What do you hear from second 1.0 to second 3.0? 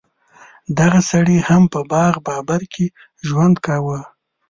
سړي هم په باغ بابر کې